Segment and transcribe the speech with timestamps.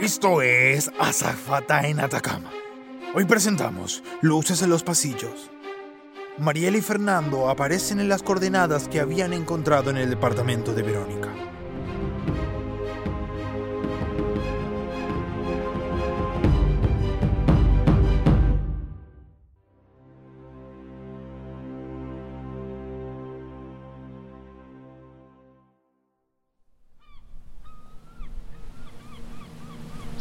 [0.00, 2.52] Esto es Azafata en Atacama.
[3.16, 5.50] Hoy presentamos Luces en los pasillos.
[6.38, 11.34] Mariel y Fernando aparecen en las coordenadas que habían encontrado en el departamento de Verónica.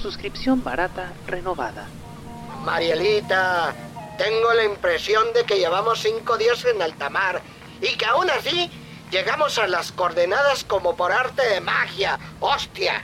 [0.01, 1.87] Suscripción barata renovada.
[2.63, 3.73] Marielita,
[4.17, 7.41] tengo la impresión de que llevamos cinco días en alta mar
[7.81, 8.69] y que aún así
[9.11, 12.19] llegamos a las coordenadas como por arte de magia.
[12.39, 13.03] ¡Hostia!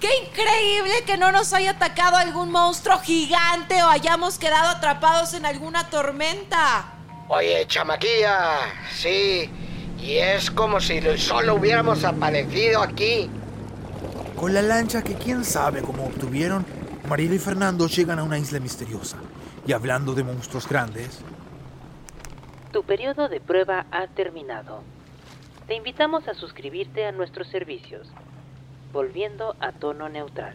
[0.00, 5.44] ¡Qué increíble que no nos haya atacado algún monstruo gigante o hayamos quedado atrapados en
[5.44, 6.92] alguna tormenta!
[7.28, 8.58] Oye, chamaquilla,
[8.94, 9.50] sí.
[9.98, 13.28] Y es como si solo hubiéramos aparecido aquí.
[14.38, 16.64] Con la lancha que quién sabe cómo obtuvieron,
[17.08, 19.16] Mariel y Fernando llegan a una isla misteriosa.
[19.66, 21.18] Y hablando de monstruos grandes,
[22.70, 24.82] Tu periodo de prueba ha terminado.
[25.66, 28.06] Te invitamos a suscribirte a nuestros servicios,
[28.92, 30.54] volviendo a tono neutral.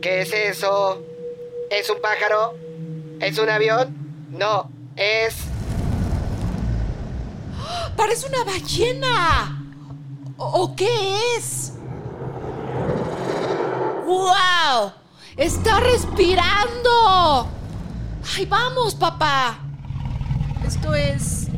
[0.00, 1.04] ¿Qué es eso?
[1.70, 2.54] ¿Es un pájaro?
[3.20, 3.94] ¿Es un avión?
[4.30, 5.51] No, es...
[7.96, 9.64] ¡Parece una ballena!
[10.36, 11.74] ¿O, o qué es?
[14.04, 14.92] ¡Wow!
[15.36, 17.48] ¡Está respirando!
[18.36, 19.58] ¡Ay, vamos, papá!
[20.66, 21.48] Esto es...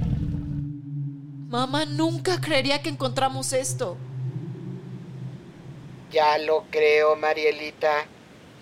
[1.49, 3.97] Mamá nunca creería que encontramos esto.
[6.11, 8.07] Ya lo creo, Marielita.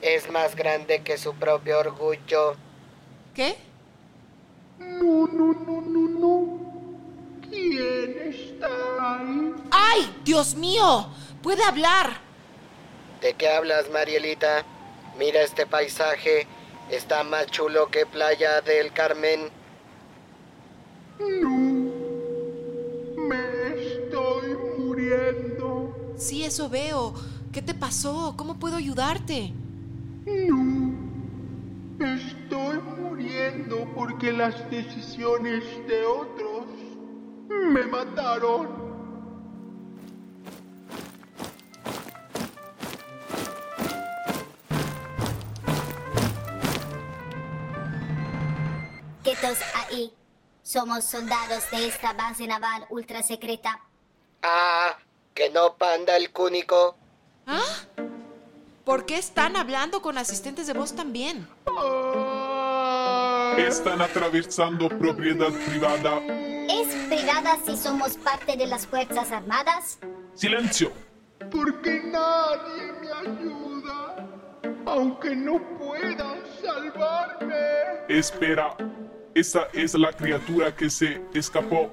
[0.00, 2.56] Es más grande que su propio orgullo.
[3.34, 3.56] ¿Qué?
[4.78, 5.81] No, no, no, no, no.
[8.32, 8.68] ¿Quién está
[9.18, 9.54] ahí?
[9.70, 11.06] ¡Ay, Dios mío!
[11.42, 12.20] ¡Puede hablar!
[13.20, 14.64] ¿De qué hablas, Marielita?
[15.18, 16.46] Mira este paisaje.
[16.90, 19.50] Está más chulo que Playa del Carmen.
[21.18, 21.92] No.
[23.16, 26.14] Me estoy muriendo.
[26.16, 27.14] Sí, eso veo.
[27.52, 28.34] ¿Qué te pasó?
[28.36, 29.52] ¿Cómo puedo ayudarte?
[30.26, 30.92] No.
[32.00, 36.51] Estoy muriendo porque las decisiones de otros
[37.72, 38.68] me mataron.
[49.22, 50.12] Quietos ahí.
[50.62, 53.80] Somos soldados de esta base naval ultra secreta.
[54.42, 54.96] Ah,
[55.34, 56.96] que no panda el cúnico.
[57.46, 57.62] ¿Ah?
[58.84, 61.48] ¿Por qué están hablando con asistentes de voz también?
[63.56, 66.20] Están atravesando propiedad privada.
[67.22, 70.00] ¿Es privada si somos parte de las Fuerzas Armadas?
[70.34, 70.90] Silencio.
[71.52, 74.26] Porque nadie me ayuda.
[74.86, 77.54] Aunque no puedan salvarme.
[78.08, 78.76] Espera.
[79.36, 81.92] Esa es la criatura que se escapó.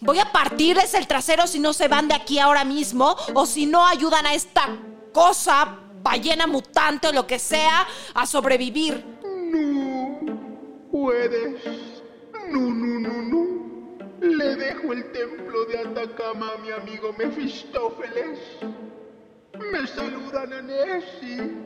[0.00, 3.66] Voy a partirles el trasero si no se van de aquí ahora mismo o si
[3.66, 4.76] no ayudan a esta
[5.12, 9.04] cosa, ballena mutante o lo que sea, a sobrevivir.
[9.22, 10.18] No
[10.90, 11.62] puedes.
[12.50, 12.93] No, no.
[14.84, 18.38] Dejo el templo de Atacama a mi amigo Mefistófeles.
[19.58, 21.56] Me saludan a Nessie.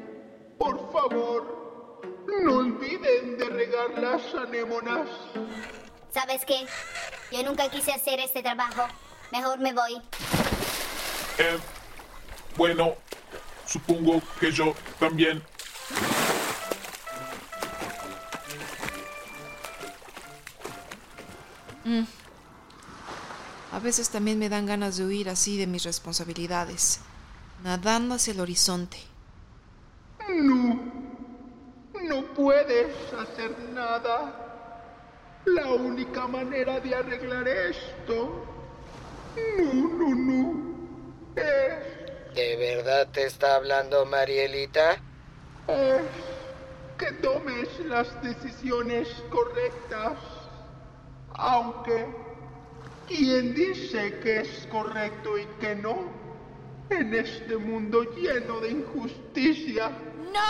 [0.56, 2.00] Por favor,
[2.44, 5.08] no olviden de regar las anémonas.
[6.14, 6.64] ¿Sabes qué?
[7.32, 8.86] Yo nunca quise hacer este trabajo.
[9.32, 10.00] Mejor me voy.
[11.38, 11.58] Eh,
[12.56, 12.94] bueno,
[13.66, 15.42] supongo que yo también.
[23.78, 26.98] A veces también me dan ganas de huir así de mis responsabilidades,
[27.62, 28.98] nadando hacia el horizonte.
[30.28, 30.80] No.
[32.02, 34.34] No puedes hacer nada.
[35.44, 38.44] La única manera de arreglar esto.
[39.36, 40.76] No, no, no.
[41.36, 44.94] Es, ¿De verdad te está hablando Marielita?
[45.68, 46.02] es
[46.98, 50.18] que tomes las decisiones correctas.
[51.34, 52.27] Aunque
[53.08, 56.12] ¿Quién dice que es correcto y que no?
[56.90, 59.88] En este mundo lleno de injusticia.
[60.30, 60.40] ¡No!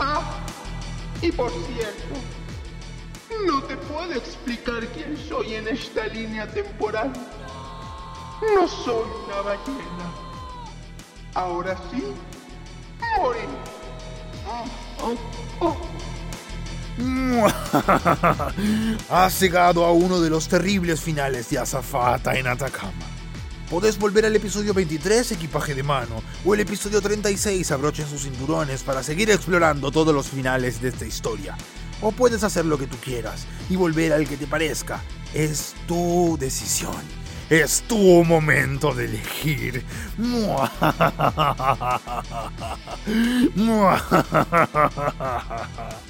[0.00, 0.40] Ah,
[1.22, 2.16] y por cierto,
[3.46, 7.12] no te puedo explicar quién soy en esta línea temporal.
[8.56, 10.10] No soy una ballena.
[11.34, 12.02] Ahora sí,
[13.18, 13.38] morí.
[14.48, 14.64] Oh,
[15.04, 15.16] oh,
[15.60, 15.79] oh.
[19.10, 22.92] Has llegado a uno de los terribles finales de Azafata en Atacama.
[23.70, 28.82] Podés volver al episodio 23, equipaje de mano, o el episodio 36, abrochen sus cinturones
[28.82, 31.56] para seguir explorando todos los finales de esta historia.
[32.00, 35.00] O puedes hacer lo que tú quieras y volver al que te parezca.
[35.34, 36.96] Es tu decisión.
[37.48, 39.84] Es tu momento de elegir.